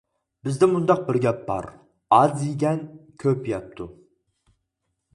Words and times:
بىزدە 0.45 0.69
مۇنداق 0.71 1.03
بىر 1.09 1.19
گەپ 1.25 1.43
بار: 1.51 1.69
«ئاز 2.19 2.43
يېگەن 2.49 2.83
كۆپ 3.25 3.55
يەپتۇ». 3.55 3.93